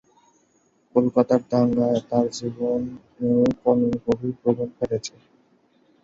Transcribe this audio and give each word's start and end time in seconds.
কলকাতার 0.95 1.41
দাঙ্গা 1.51 1.89
তার 2.09 2.25
জীবন 2.37 2.81
ও 3.21 3.29
কর্মে 3.61 3.91
গভীর 4.05 4.33
প্রভাব 4.41 4.69
ফেলে। 4.77 4.97